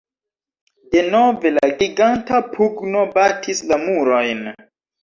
[0.95, 4.47] Denove la giganta pugno batis la murojn.